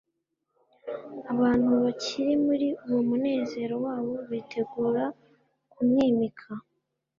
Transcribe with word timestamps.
Abantu 1.33 1.71
bakiri 1.83 2.33
muri 2.45 2.67
uwo 2.85 2.99
munezero 3.09 3.75
wabo 3.85 4.13
bitegura 4.29 5.03
kumwimika 5.71 6.51